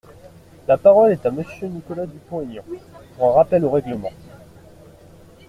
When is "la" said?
0.67-0.79